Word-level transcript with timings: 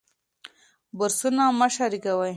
برسونه 0.97 1.43
مه 1.59 1.67
شریکوئ. 1.75 2.29